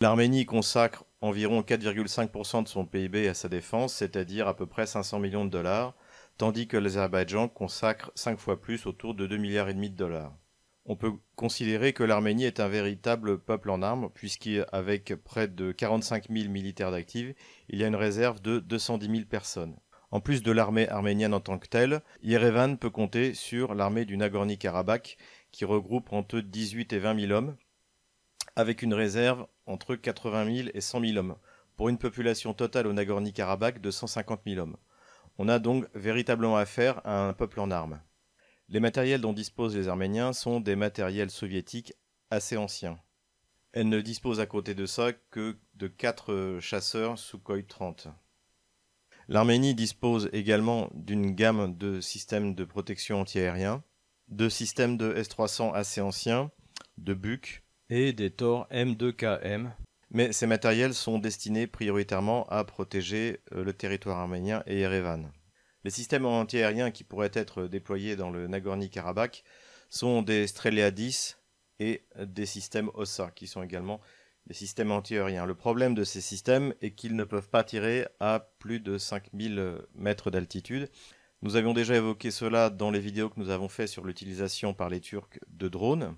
L'Arménie 0.00 0.44
consacre 0.44 1.04
environ 1.22 1.62
4,5% 1.62 2.64
de 2.64 2.68
son 2.68 2.84
PIB 2.84 3.28
à 3.28 3.34
sa 3.34 3.48
défense, 3.48 3.94
c'est-à-dire 3.94 4.46
à 4.46 4.54
peu 4.54 4.66
près 4.66 4.86
500 4.86 5.18
millions 5.20 5.46
de 5.46 5.50
dollars, 5.50 5.94
tandis 6.36 6.68
que 6.68 6.76
l'Azerbaïdjan 6.76 7.48
consacre 7.48 8.12
5 8.14 8.38
fois 8.38 8.60
plus, 8.60 8.86
autour 8.86 9.14
de 9.14 9.26
2 9.26 9.38
milliards 9.38 9.70
et 9.70 9.74
demi 9.74 9.88
de 9.88 9.96
dollars 9.96 10.36
on 10.88 10.96
peut 10.96 11.12
considérer 11.34 11.92
que 11.92 12.04
l'Arménie 12.04 12.44
est 12.44 12.60
un 12.60 12.68
véritable 12.68 13.38
peuple 13.38 13.70
en 13.70 13.82
armes, 13.82 14.08
puisqu'avec 14.14 15.14
près 15.24 15.48
de 15.48 15.72
45 15.72 16.28
000 16.30 16.48
militaires 16.48 16.92
d'actifs, 16.92 17.34
il 17.68 17.80
y 17.80 17.84
a 17.84 17.88
une 17.88 17.96
réserve 17.96 18.40
de 18.40 18.60
210 18.60 19.06
000 19.10 19.24
personnes. 19.24 19.76
En 20.12 20.20
plus 20.20 20.42
de 20.42 20.52
l'armée 20.52 20.88
arménienne 20.88 21.34
en 21.34 21.40
tant 21.40 21.58
que 21.58 21.66
telle, 21.66 22.00
Yerevan 22.22 22.78
peut 22.78 22.90
compter 22.90 23.34
sur 23.34 23.74
l'armée 23.74 24.04
du 24.04 24.16
Nagorno-Karabakh, 24.16 25.18
qui 25.50 25.64
regroupe 25.64 26.12
entre 26.12 26.38
18 26.38 26.92
et 26.92 26.98
20 26.98 27.20
000 27.20 27.32
hommes, 27.32 27.56
avec 28.54 28.82
une 28.82 28.94
réserve 28.94 29.46
entre 29.66 29.96
80 29.96 30.56
000 30.56 30.68
et 30.72 30.80
100 30.80 31.00
000 31.00 31.18
hommes, 31.18 31.36
pour 31.76 31.88
une 31.88 31.98
population 31.98 32.54
totale 32.54 32.86
au 32.86 32.92
Nagorno-Karabakh 32.92 33.80
de 33.80 33.90
150 33.90 34.42
000 34.46 34.60
hommes. 34.60 34.76
On 35.38 35.48
a 35.48 35.58
donc 35.58 35.86
véritablement 35.94 36.56
affaire 36.56 37.00
à 37.04 37.28
un 37.28 37.32
peuple 37.32 37.60
en 37.60 37.70
armes. 37.72 38.00
Les 38.68 38.80
matériels 38.80 39.20
dont 39.20 39.32
disposent 39.32 39.76
les 39.76 39.88
Arméniens 39.88 40.32
sont 40.32 40.60
des 40.60 40.74
matériels 40.74 41.30
soviétiques 41.30 41.94
assez 42.30 42.56
anciens. 42.56 42.98
Elle 43.72 43.88
ne 43.88 44.00
dispose 44.00 44.40
à 44.40 44.46
côté 44.46 44.74
de 44.74 44.86
ça 44.86 45.12
que 45.30 45.56
de 45.74 45.86
quatre 45.86 46.58
chasseurs 46.60 47.18
Sukhoi 47.18 47.62
30. 47.62 48.08
L'Arménie 49.28 49.74
dispose 49.74 50.30
également 50.32 50.88
d'une 50.94 51.32
gamme 51.32 51.76
de 51.76 52.00
systèmes 52.00 52.54
de 52.54 52.64
protection 52.64 53.20
antiaérien, 53.20 53.82
de 54.28 54.48
systèmes 54.48 54.96
de 54.96 55.14
S-300 55.14 55.72
assez 55.74 56.00
anciens, 56.00 56.50
de 56.98 57.14
Buk 57.14 57.62
et 57.90 58.12
des 58.12 58.30
Tor 58.30 58.66
M2KM. 58.70 59.70
Mais 60.10 60.32
ces 60.32 60.46
matériels 60.46 60.94
sont 60.94 61.18
destinés 61.18 61.66
prioritairement 61.66 62.46
à 62.48 62.64
protéger 62.64 63.40
euh, 63.52 63.64
le 63.64 63.72
territoire 63.72 64.18
arménien 64.18 64.62
et 64.66 64.80
Erevan. 64.80 65.30
Les 65.86 65.92
systèmes 65.92 66.26
antiaériens 66.26 66.90
qui 66.90 67.04
pourraient 67.04 67.30
être 67.32 67.68
déployés 67.68 68.16
dans 68.16 68.28
le 68.28 68.48
Nagorno-Karabakh 68.48 69.44
sont 69.88 70.22
des 70.22 70.48
Strelia 70.48 70.90
10 70.90 71.38
et 71.78 72.02
des 72.18 72.44
systèmes 72.44 72.90
OSA, 72.94 73.30
qui 73.30 73.46
sont 73.46 73.62
également 73.62 74.00
des 74.48 74.54
systèmes 74.54 74.90
antiaériens. 74.90 75.46
Le 75.46 75.54
problème 75.54 75.94
de 75.94 76.02
ces 76.02 76.20
systèmes 76.20 76.74
est 76.82 76.90
qu'ils 76.90 77.14
ne 77.14 77.22
peuvent 77.22 77.48
pas 77.48 77.62
tirer 77.62 78.08
à 78.18 78.50
plus 78.58 78.80
de 78.80 78.98
5000 78.98 79.78
mètres 79.94 80.32
d'altitude. 80.32 80.90
Nous 81.42 81.54
avions 81.54 81.72
déjà 81.72 81.94
évoqué 81.94 82.32
cela 82.32 82.68
dans 82.68 82.90
les 82.90 82.98
vidéos 82.98 83.28
que 83.28 83.38
nous 83.38 83.50
avons 83.50 83.68
fait 83.68 83.86
sur 83.86 84.04
l'utilisation 84.04 84.74
par 84.74 84.88
les 84.88 85.00
Turcs 85.00 85.38
de 85.46 85.68
drones. 85.68 86.16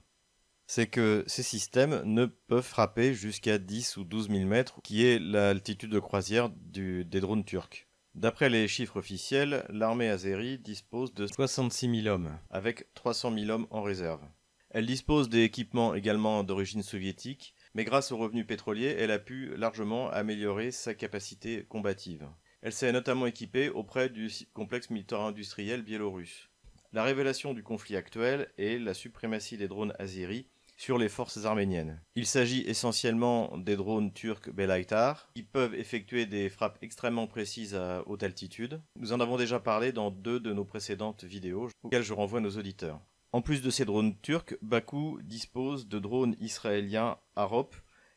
C'est 0.67 0.87
que 0.87 1.25
ces 1.27 1.43
systèmes 1.43 2.01
ne 2.07 2.25
peuvent 2.25 2.65
frapper 2.65 3.13
jusqu'à 3.13 3.59
10 3.59 3.99
ou 3.99 4.05
12 4.05 4.31
000 4.31 4.47
mètres, 4.47 4.81
qui 4.83 5.05
est 5.05 5.19
l'altitude 5.19 5.91
de 5.91 6.01
croisière 6.01 6.49
des 6.49 7.21
drones 7.21 7.45
turcs. 7.45 7.88
D'après 8.15 8.49
les 8.49 8.67
chiffres 8.69 8.99
officiels, 8.99 9.65
l'armée 9.69 10.09
azérie 10.09 10.59
dispose 10.59 11.15
de 11.15 11.27
66 11.27 12.03
000 12.03 12.15
hommes, 12.15 12.39
avec 12.51 12.93
300 12.95 13.33
000 13.35 13.51
hommes 13.51 13.67
en 13.71 13.83
réserve. 13.83 14.23
Elle 14.71 14.87
dispose 14.87 15.29
d'équipements 15.29 15.95
également 15.95 16.45
d'origine 16.45 16.83
soviétique, 16.83 17.55
mais 17.75 17.85
grâce 17.85 18.13
aux 18.13 18.19
revenus 18.19 18.47
pétroliers, 18.47 18.97
elle 18.99 19.11
a 19.11 19.19
pu 19.19 19.57
largement 19.57 20.11
améliorer 20.11 20.71
sa 20.71 20.95
capacité 20.95 21.65
combative. 21.69 22.29
Elle 22.61 22.73
s'est 22.73 22.93
notamment 22.93 23.27
équipée 23.27 23.71
auprès 23.71 24.09
du 24.09 24.29
complexe 24.53 24.91
militaire 24.91 25.21
industriel 25.21 25.83
biélorusse. 25.83 26.49
La 26.93 27.05
révélation 27.05 27.55
du 27.55 27.63
conflit 27.63 27.97
actuel 27.97 28.49
est 28.59 28.79
la 28.79 28.95
suprématie 28.95 29.57
des 29.57 29.69
drones 29.69 29.95
azéris 29.99 30.49
sur 30.79 30.97
les 30.97 31.09
forces 31.09 31.45
arméniennes. 31.45 32.01
Il 32.15 32.25
s'agit 32.25 32.63
essentiellement 32.63 33.59
des 33.59 33.77
drones 33.77 34.13
turcs 34.13 34.49
Belaytar, 34.51 35.29
qui 35.35 35.43
peuvent 35.43 35.75
effectuer 35.75 36.25
des 36.25 36.49
frappes 36.49 36.79
extrêmement 36.81 37.27
précises 37.27 37.75
à 37.75 38.03
haute 38.07 38.23
altitude. 38.23 38.81
Nous 38.97 39.13
en 39.13 39.21
avons 39.21 39.37
déjà 39.37 39.59
parlé 39.61 39.93
dans 39.93 40.11
deux 40.11 40.41
de 40.41 40.53
nos 40.53 40.65
précédentes 40.65 41.25
vidéos, 41.25 41.69
auxquelles 41.83 42.05
je 42.05 42.15
renvoie 42.15 42.41
nos 42.41 42.57
auditeurs. 42.57 43.01
En 43.33 43.43
plus 43.43 43.61
de 43.61 43.71
ces 43.71 43.85
drones 43.85 44.19
turcs, 44.21 44.57
Bakou 44.63 45.21
dispose 45.23 45.89
de 45.89 45.99
drones 45.99 46.37
israéliens 46.41 47.19
Arop, 47.37 47.75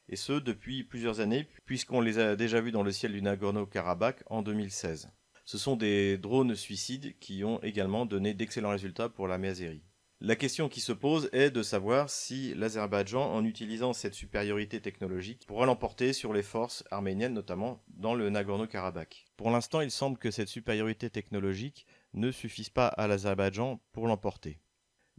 et 0.07 0.15
ce 0.15 0.33
depuis 0.33 0.83
plusieurs 0.83 1.19
années, 1.19 1.47
puisqu'on 1.65 1.99
les 1.99 2.19
a 2.19 2.35
déjà 2.35 2.61
vus 2.61 2.71
dans 2.71 2.83
le 2.83 2.91
ciel 2.91 3.11
du 3.11 3.21
Nagorno-Karabakh 3.21 4.23
en 4.27 4.43
2016. 4.43 5.09
Ce 5.45 5.57
sont 5.57 5.75
des 5.75 6.17
drones 6.17 6.55
suicides 6.55 7.17
qui 7.19 7.43
ont 7.43 7.61
également 7.63 8.05
donné 8.05 8.33
d'excellents 8.33 8.69
résultats 8.69 9.09
pour 9.09 9.27
la 9.27 9.35
azérie. 9.35 9.83
La 10.23 10.35
question 10.35 10.69
qui 10.69 10.81
se 10.81 10.91
pose 10.91 11.31
est 11.33 11.49
de 11.49 11.63
savoir 11.63 12.11
si 12.11 12.53
l'Azerbaïdjan, 12.53 13.33
en 13.33 13.43
utilisant 13.43 13.91
cette 13.91 14.13
supériorité 14.13 14.79
technologique, 14.79 15.47
pourra 15.47 15.65
l'emporter 15.65 16.13
sur 16.13 16.31
les 16.31 16.43
forces 16.43 16.83
arméniennes, 16.91 17.33
notamment 17.33 17.83
dans 17.87 18.13
le 18.13 18.29
Nagorno-Karabakh. 18.29 19.25
Pour 19.35 19.49
l'instant, 19.49 19.81
il 19.81 19.89
semble 19.89 20.19
que 20.19 20.29
cette 20.29 20.47
supériorité 20.47 21.09
technologique 21.09 21.87
ne 22.13 22.29
suffise 22.29 22.69
pas 22.69 22.85
à 22.85 23.07
l'Azerbaïdjan 23.07 23.81
pour 23.93 24.05
l'emporter. 24.05 24.59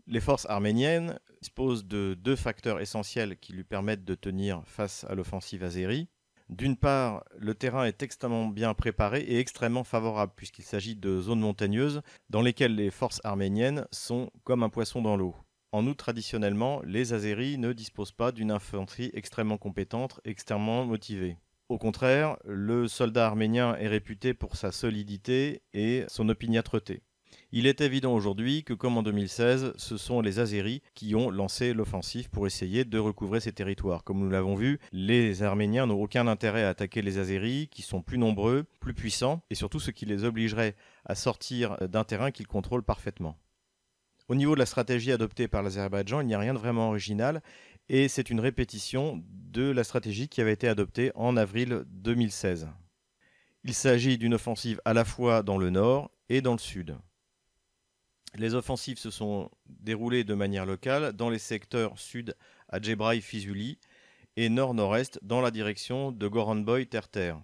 Les 0.07 0.21
forces 0.21 0.47
arméniennes 0.49 1.19
disposent 1.41 1.85
de 1.85 2.15
deux 2.15 2.37
facteurs 2.37 2.81
essentiels 2.81 3.37
qui 3.41 3.55
lui 3.55 3.65
permettent 3.65 4.05
de 4.05 4.15
tenir 4.15 4.63
face 4.67 5.03
à 5.09 5.17
l'offensive 5.17 5.65
azérie. 5.65 6.07
D'une 6.53 6.77
part, 6.77 7.25
le 7.39 7.55
terrain 7.55 7.87
est 7.87 8.03
extrêmement 8.03 8.47
bien 8.47 8.75
préparé 8.75 9.21
et 9.21 9.39
extrêmement 9.39 9.85
favorable, 9.85 10.35
puisqu'il 10.37 10.67
s'agit 10.67 10.95
de 10.95 11.19
zones 11.19 11.41
montagneuses 11.41 12.03
dans 12.29 12.43
lesquelles 12.43 12.75
les 12.75 12.91
forces 12.91 13.23
arméniennes 13.25 13.87
sont 13.91 14.29
comme 14.45 14.63
un 14.63 14.69
poisson 14.69 15.01
dans 15.01 15.17
l'eau. 15.17 15.35
En 15.73 15.87
outre, 15.87 16.05
traditionnellement, 16.05 16.83
les 16.85 17.15
Azéris 17.15 17.57
ne 17.57 17.73
disposent 17.73 18.13
pas 18.13 18.33
d'une 18.33 18.51
infanterie 18.51 19.11
extrêmement 19.15 19.57
compétente, 19.57 20.21
extrêmement 20.27 20.85
motivée. 20.85 21.39
Au 21.71 21.79
contraire, 21.79 22.37
le 22.45 22.87
soldat 22.87 23.29
arménien 23.29 23.75
est 23.77 23.89
réputé 23.89 24.35
pour 24.35 24.57
sa 24.57 24.73
solidité 24.73 25.63
et 25.73 26.05
son 26.09 26.29
opiniâtreté. 26.29 27.03
Il 27.53 27.67
est 27.67 27.81
évident 27.81 28.15
aujourd'hui 28.15 28.65
que, 28.65 28.73
comme 28.73 28.97
en 28.97 29.03
2016, 29.03 29.75
ce 29.77 29.97
sont 29.97 30.21
les 30.21 30.39
Azéris 30.39 30.83
qui 30.95 31.15
ont 31.15 31.31
lancé 31.31 31.75
l'offensive 31.75 32.31
pour 32.31 32.47
essayer 32.47 32.85
de 32.85 32.99
recouvrer 32.99 33.41
ces 33.41 33.53
territoires. 33.53 34.05
Comme 34.05 34.21
nous 34.21 34.31
l'avons 34.31 34.55
vu, 34.55 34.79
les 34.93 35.43
Arméniens 35.43 35.87
n'ont 35.87 36.01
aucun 36.01 36.27
intérêt 36.27 36.65
à 36.65 36.71
attaquer 36.71 37.03
les 37.03 37.19
Azéris, 37.19 37.69
qui 37.69 37.83
sont 37.83 38.01
plus 38.01 38.19
nombreux, 38.19 38.65
plus 38.81 38.95
puissants, 38.95 39.43
et 39.51 39.55
surtout 39.55 39.81
ce 39.81 39.91
qui 39.91 40.07
les 40.07 40.25
obligerait 40.25 40.77
à 41.05 41.15
sortir 41.15 41.77
d'un 41.89 42.05
terrain 42.05 42.31
qu'ils 42.31 42.47
contrôlent 42.47 42.83
parfaitement. 42.83 43.39
Au 44.29 44.35
niveau 44.35 44.55
de 44.55 44.61
la 44.61 44.67
stratégie 44.67 45.13
adoptée 45.13 45.49
par 45.49 45.63
l'Azerbaïdjan, 45.63 46.21
il 46.21 46.27
n'y 46.29 46.35
a 46.35 46.39
rien 46.39 46.55
de 46.55 46.59
vraiment 46.59 46.89
original, 46.89 47.43
et 47.89 48.09
c'est 48.09 48.31
une 48.31 48.41
répétition 48.41 49.23
de 49.29 49.71
la 49.71 49.85
stratégie 49.85 50.29
qui 50.29 50.41
avait 50.41 50.53
été 50.53 50.69
adoptée 50.69 51.13
en 51.15 51.37
avril 51.37 51.85
2016. 51.89 52.69
Il 53.65 53.75
s'agit 53.75 54.19
d'une 54.19 54.35
offensive 54.35 54.81
à 54.85 54.95
la 54.95 55.05
fois 55.05 55.43
dans 55.43 55.59
le 55.59 55.71
nord 55.71 56.11
et 56.29 56.41
dans 56.41 56.53
le 56.53 56.59
sud. 56.59 56.97
Les 58.35 58.55
offensives 58.55 58.99
se 58.99 59.11
sont 59.11 59.51
déroulées 59.69 60.25
de 60.25 60.35
manière 60.35 60.65
locale 60.65 61.13
dans 61.13 61.29
les 61.29 61.39
secteurs 61.39 61.99
sud 61.99 62.35
à 62.69 62.81
Djebraï-Fizuli 62.81 63.79
et 64.37 64.49
nord-nord-est 64.49 65.19
dans 65.23 65.43
la 65.43 65.51
direction 65.51 66.13
de 66.13 66.29
Goranboy-Terter. 66.29 67.35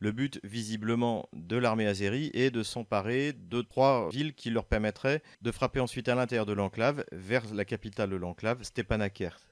Le 0.00 0.12
but 0.12 0.40
visiblement 0.44 1.28
de 1.32 1.56
l'armée 1.56 1.86
azérie 1.86 2.30
est 2.34 2.50
de 2.50 2.62
s'emparer 2.62 3.32
de 3.32 3.62
trois 3.62 4.08
villes 4.10 4.34
qui 4.34 4.50
leur 4.50 4.64
permettraient 4.64 5.22
de 5.42 5.50
frapper 5.52 5.80
ensuite 5.80 6.08
à 6.08 6.14
l'intérieur 6.14 6.46
de 6.46 6.52
l'enclave 6.52 7.04
vers 7.12 7.52
la 7.52 7.64
capitale 7.64 8.10
de 8.10 8.16
l'enclave, 8.16 8.62
Stepanakert. 8.62 9.48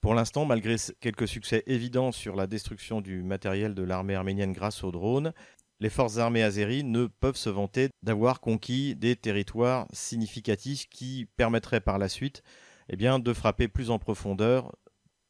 Pour 0.00 0.14
l'instant, 0.14 0.44
malgré 0.44 0.76
quelques 1.00 1.26
succès 1.26 1.64
évidents 1.66 2.12
sur 2.12 2.36
la 2.36 2.46
destruction 2.46 3.00
du 3.00 3.22
matériel 3.22 3.74
de 3.74 3.82
l'armée 3.82 4.14
arménienne 4.14 4.52
grâce 4.52 4.84
aux 4.84 4.92
drones, 4.92 5.32
les 5.80 5.90
forces 5.90 6.18
armées 6.18 6.42
azéries 6.42 6.84
ne 6.84 7.06
peuvent 7.06 7.36
se 7.36 7.50
vanter 7.50 7.90
d'avoir 8.02 8.40
conquis 8.40 8.94
des 8.94 9.16
territoires 9.16 9.86
significatifs 9.92 10.88
qui 10.88 11.28
permettraient 11.36 11.80
par 11.80 11.98
la 11.98 12.08
suite 12.08 12.42
eh 12.88 12.96
bien, 12.96 13.18
de 13.18 13.32
frapper 13.32 13.68
plus 13.68 13.90
en 13.90 13.98
profondeur 13.98 14.74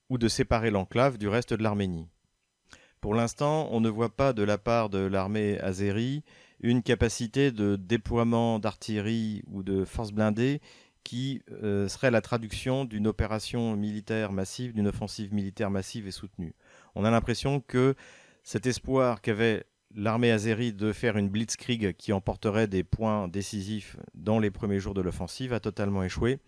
ou 0.08 0.18
de 0.18 0.28
séparer 0.28 0.70
l'enclave 0.70 1.18
du 1.18 1.28
reste 1.28 1.54
de 1.54 1.62
l'Arménie. 1.62 2.08
Pour 3.00 3.14
l'instant, 3.14 3.68
on 3.72 3.80
ne 3.80 3.88
voit 3.88 4.14
pas 4.14 4.32
de 4.32 4.42
la 4.42 4.58
part 4.58 4.88
de 4.88 4.98
l'armée 4.98 5.58
azérie 5.60 6.22
une 6.60 6.82
capacité 6.82 7.52
de 7.52 7.76
déploiement 7.76 8.58
d'artillerie 8.58 9.42
ou 9.46 9.62
de 9.62 9.84
forces 9.84 10.12
blindées 10.12 10.60
qui 11.04 11.42
euh, 11.62 11.86
serait 11.86 12.10
la 12.10 12.20
traduction 12.20 12.84
d'une 12.84 13.06
opération 13.06 13.76
militaire 13.76 14.32
massive, 14.32 14.72
d'une 14.72 14.88
offensive 14.88 15.32
militaire 15.32 15.70
massive 15.70 16.08
et 16.08 16.10
soutenue. 16.10 16.54
On 16.94 17.04
a 17.04 17.10
l'impression 17.10 17.60
que 17.60 17.94
cet 18.42 18.66
espoir 18.66 19.20
qu'avait 19.20 19.64
l'armée 19.94 20.30
azérie 20.30 20.72
de 20.72 20.92
faire 20.92 21.16
une 21.16 21.28
blitzkrieg 21.28 21.96
qui 21.96 22.12
emporterait 22.12 22.66
des 22.66 22.84
points 22.84 23.28
décisifs 23.28 23.96
dans 24.14 24.38
les 24.38 24.50
premiers 24.50 24.80
jours 24.80 24.94
de 24.94 25.00
l'offensive 25.00 25.52
a 25.52 25.60
totalement 25.60 26.02
échoué. 26.02 26.38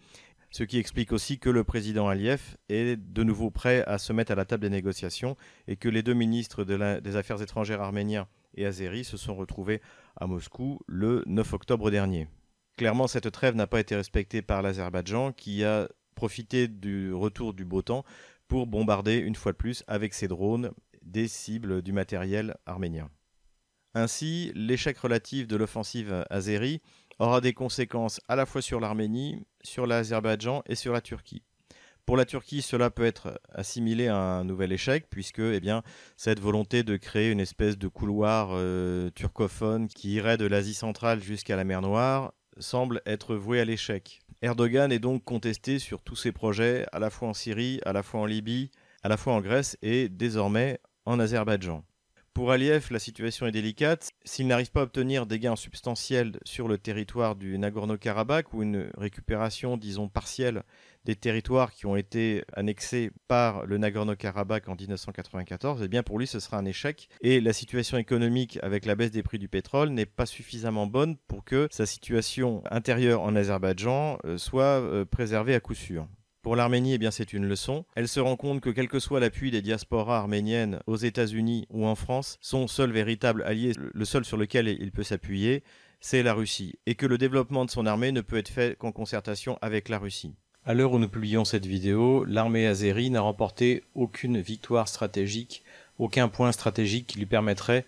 Ce 0.50 0.62
qui 0.64 0.78
explique 0.78 1.12
aussi 1.12 1.38
que 1.38 1.50
le 1.50 1.62
président 1.62 2.08
Aliyev 2.08 2.56
est 2.70 2.96
de 2.96 3.22
nouveau 3.22 3.50
prêt 3.50 3.84
à 3.86 3.98
se 3.98 4.14
mettre 4.14 4.32
à 4.32 4.34
la 4.34 4.46
table 4.46 4.62
des 4.62 4.70
négociations 4.70 5.36
et 5.66 5.76
que 5.76 5.88
les 5.88 6.02
deux 6.02 6.14
ministres 6.14 6.64
des 6.64 7.16
Affaires 7.16 7.42
étrangères 7.42 7.82
arméniens 7.82 8.28
et 8.54 8.64
azéris 8.64 9.04
se 9.04 9.18
sont 9.18 9.34
retrouvés 9.34 9.82
à 10.16 10.26
Moscou 10.26 10.80
le 10.86 11.22
9 11.26 11.52
octobre 11.52 11.90
dernier. 11.90 12.28
Clairement, 12.76 13.08
cette 13.08 13.30
trêve 13.30 13.56
n'a 13.56 13.66
pas 13.66 13.80
été 13.80 13.94
respectée 13.94 14.40
par 14.40 14.62
l'Azerbaïdjan 14.62 15.32
qui 15.32 15.64
a 15.64 15.88
profité 16.14 16.66
du 16.66 17.12
retour 17.12 17.52
du 17.52 17.64
beau 17.64 17.82
temps 17.82 18.04
pour 18.48 18.66
bombarder 18.66 19.16
une 19.16 19.34
fois 19.34 19.52
de 19.52 19.58
plus 19.58 19.84
avec 19.86 20.14
ses 20.14 20.28
drones 20.28 20.72
des 21.02 21.28
cibles 21.28 21.82
du 21.82 21.92
matériel 21.92 22.56
arménien. 22.66 23.10
Ainsi, 23.98 24.52
l'échec 24.54 24.96
relatif 24.96 25.48
de 25.48 25.56
l'offensive 25.56 26.24
azérie 26.30 26.80
aura 27.18 27.40
des 27.40 27.52
conséquences 27.52 28.20
à 28.28 28.36
la 28.36 28.46
fois 28.46 28.62
sur 28.62 28.78
l'Arménie, 28.78 29.44
sur 29.64 29.88
l'Azerbaïdjan 29.88 30.62
et 30.66 30.76
sur 30.76 30.92
la 30.92 31.00
Turquie. 31.00 31.42
Pour 32.06 32.16
la 32.16 32.24
Turquie, 32.24 32.62
cela 32.62 32.90
peut 32.90 33.04
être 33.04 33.40
assimilé 33.52 34.06
à 34.06 34.16
un 34.16 34.44
nouvel 34.44 34.70
échec, 34.70 35.06
puisque 35.10 35.40
eh 35.40 35.60
cette 36.16 36.38
volonté 36.38 36.84
de 36.84 36.96
créer 36.96 37.32
une 37.32 37.40
espèce 37.40 37.76
de 37.76 37.88
couloir 37.88 38.50
euh, 38.52 39.10
turcophone 39.16 39.88
qui 39.88 40.12
irait 40.12 40.36
de 40.36 40.46
l'Asie 40.46 40.74
centrale 40.74 41.20
jusqu'à 41.20 41.56
la 41.56 41.64
mer 41.64 41.82
Noire 41.82 42.32
semble 42.60 43.02
être 43.04 43.34
vouée 43.34 43.60
à 43.60 43.64
l'échec. 43.64 44.20
Erdogan 44.42 44.92
est 44.92 45.00
donc 45.00 45.24
contesté 45.24 45.80
sur 45.80 46.02
tous 46.02 46.14
ses 46.14 46.30
projets, 46.30 46.86
à 46.92 47.00
la 47.00 47.10
fois 47.10 47.26
en 47.26 47.34
Syrie, 47.34 47.80
à 47.84 47.92
la 47.92 48.04
fois 48.04 48.20
en 48.20 48.26
Libye, 48.26 48.70
à 49.02 49.08
la 49.08 49.16
fois 49.16 49.32
en 49.32 49.40
Grèce 49.40 49.76
et 49.82 50.08
désormais 50.08 50.78
en 51.04 51.18
Azerbaïdjan. 51.18 51.82
Pour 52.38 52.52
Aliyev, 52.52 52.86
la 52.92 53.00
situation 53.00 53.48
est 53.48 53.50
délicate. 53.50 54.10
S'il 54.24 54.46
n'arrive 54.46 54.70
pas 54.70 54.82
à 54.82 54.84
obtenir 54.84 55.26
des 55.26 55.40
gains 55.40 55.56
substantiels 55.56 56.38
sur 56.44 56.68
le 56.68 56.78
territoire 56.78 57.34
du 57.34 57.58
Nagorno-Karabakh 57.58 58.54
ou 58.54 58.62
une 58.62 58.92
récupération, 58.96 59.76
disons, 59.76 60.08
partielle 60.08 60.62
des 61.04 61.16
territoires 61.16 61.72
qui 61.72 61.86
ont 61.86 61.96
été 61.96 62.44
annexés 62.52 63.10
par 63.26 63.66
le 63.66 63.76
Nagorno-Karabakh 63.78 64.68
en 64.68 64.76
1994, 64.76 65.82
eh 65.82 65.88
bien 65.88 66.04
pour 66.04 66.20
lui 66.20 66.28
ce 66.28 66.38
sera 66.38 66.58
un 66.58 66.64
échec. 66.64 67.08
Et 67.22 67.40
la 67.40 67.52
situation 67.52 67.98
économique 67.98 68.60
avec 68.62 68.86
la 68.86 68.94
baisse 68.94 69.10
des 69.10 69.24
prix 69.24 69.40
du 69.40 69.48
pétrole 69.48 69.88
n'est 69.88 70.06
pas 70.06 70.24
suffisamment 70.24 70.86
bonne 70.86 71.16
pour 71.26 71.44
que 71.44 71.66
sa 71.72 71.86
situation 71.86 72.62
intérieure 72.70 73.22
en 73.22 73.34
Azerbaïdjan 73.34 74.18
euh, 74.24 74.38
soit 74.38 74.80
euh, 74.80 75.04
préservée 75.04 75.56
à 75.56 75.60
coup 75.60 75.74
sûr. 75.74 76.06
Pour 76.42 76.54
l'Arménie, 76.54 76.94
eh 76.94 76.98
bien, 76.98 77.10
c'est 77.10 77.32
une 77.32 77.46
leçon. 77.46 77.84
Elle 77.96 78.08
se 78.08 78.20
rend 78.20 78.36
compte 78.36 78.60
que 78.60 78.70
quel 78.70 78.88
que 78.88 79.00
soit 79.00 79.18
l'appui 79.18 79.50
des 79.50 79.60
diasporas 79.60 80.18
arméniennes 80.18 80.80
aux 80.86 80.96
États-Unis 80.96 81.66
ou 81.70 81.84
en 81.84 81.96
France, 81.96 82.38
son 82.40 82.68
seul 82.68 82.92
véritable 82.92 83.42
allié, 83.42 83.72
le 83.76 84.04
seul 84.04 84.24
sur 84.24 84.36
lequel 84.36 84.68
il 84.68 84.92
peut 84.92 85.02
s'appuyer, 85.02 85.64
c'est 86.00 86.22
la 86.22 86.34
Russie, 86.34 86.78
et 86.86 86.94
que 86.94 87.06
le 87.06 87.18
développement 87.18 87.64
de 87.64 87.70
son 87.70 87.86
armée 87.86 88.12
ne 88.12 88.20
peut 88.20 88.36
être 88.36 88.48
fait 88.48 88.78
qu'en 88.78 88.92
concertation 88.92 89.58
avec 89.62 89.88
la 89.88 89.98
Russie. 89.98 90.34
À 90.64 90.74
l'heure 90.74 90.92
où 90.92 90.98
nous 90.98 91.08
publions 91.08 91.44
cette 91.44 91.66
vidéo, 91.66 92.24
l'armée 92.24 92.66
azérie 92.66 93.10
n'a 93.10 93.20
remporté 93.20 93.84
aucune 93.94 94.40
victoire 94.40 94.86
stratégique, 94.86 95.64
aucun 95.98 96.28
point 96.28 96.52
stratégique 96.52 97.08
qui 97.08 97.18
lui 97.18 97.26
permettrait 97.26 97.84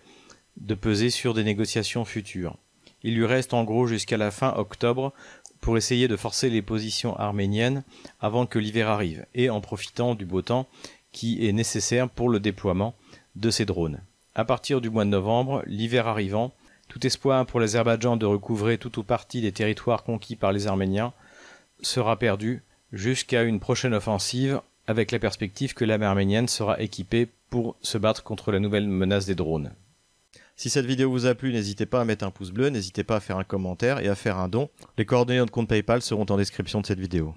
de 0.57 0.75
peser 0.75 1.09
sur 1.09 1.33
des 1.33 1.43
négociations 1.43 2.03
futures. 2.03 2.57
Il 3.03 3.15
lui 3.15 3.25
reste 3.25 3.53
en 3.53 3.63
gros 3.63 3.87
jusqu'à 3.87 4.17
la 4.17 4.31
fin 4.31 4.53
octobre 4.57 5.13
pour 5.61 5.77
essayer 5.77 6.07
de 6.07 6.17
forcer 6.17 6.49
les 6.49 6.61
positions 6.61 7.15
arméniennes 7.17 7.83
avant 8.19 8.45
que 8.45 8.59
l'hiver 8.59 8.89
arrive, 8.89 9.25
et 9.33 9.49
en 9.49 9.61
profitant 9.61 10.15
du 10.15 10.25
beau 10.25 10.41
temps 10.41 10.67
qui 11.11 11.47
est 11.47 11.53
nécessaire 11.53 12.09
pour 12.09 12.29
le 12.29 12.39
déploiement 12.39 12.95
de 13.35 13.49
ces 13.49 13.65
drones. 13.65 14.01
À 14.33 14.45
partir 14.45 14.81
du 14.81 14.89
mois 14.89 15.05
de 15.05 15.09
novembre, 15.09 15.63
l'hiver 15.67 16.07
arrivant, 16.07 16.51
tout 16.87 17.05
espoir 17.05 17.45
pour 17.45 17.59
l'Azerbaïdjan 17.59 18.17
de 18.17 18.25
recouvrer 18.25 18.77
tout 18.77 18.99
ou 18.99 19.03
partie 19.03 19.41
des 19.41 19.51
territoires 19.51 20.03
conquis 20.03 20.35
par 20.35 20.51
les 20.51 20.67
Arméniens 20.67 21.13
sera 21.81 22.17
perdu 22.17 22.63
jusqu'à 22.91 23.43
une 23.43 23.59
prochaine 23.59 23.93
offensive 23.93 24.61
avec 24.87 25.11
la 25.11 25.19
perspective 25.19 25.73
que 25.73 25.85
l'armée 25.85 26.05
arménienne 26.05 26.47
sera 26.47 26.81
équipée 26.81 27.29
pour 27.49 27.75
se 27.81 27.97
battre 27.97 28.23
contre 28.23 28.51
la 28.51 28.59
nouvelle 28.59 28.87
menace 28.87 29.25
des 29.25 29.35
drones. 29.35 29.73
Si 30.61 30.69
cette 30.69 30.85
vidéo 30.85 31.09
vous 31.09 31.25
a 31.25 31.33
plu, 31.33 31.51
n'hésitez 31.51 31.87
pas 31.87 32.01
à 32.01 32.05
mettre 32.05 32.23
un 32.23 32.29
pouce 32.29 32.51
bleu, 32.51 32.67
n'hésitez 32.69 33.03
pas 33.03 33.15
à 33.15 33.19
faire 33.19 33.39
un 33.39 33.43
commentaire 33.43 33.99
et 33.99 34.07
à 34.07 34.13
faire 34.13 34.37
un 34.37 34.47
don. 34.47 34.69
Les 34.95 35.05
coordonnées 35.05 35.43
de 35.43 35.49
compte 35.49 35.67
PayPal 35.67 36.03
seront 36.03 36.27
en 36.29 36.37
description 36.37 36.81
de 36.81 36.85
cette 36.85 36.99
vidéo. 36.99 37.33